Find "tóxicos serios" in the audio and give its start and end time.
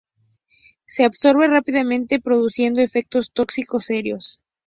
3.33-4.43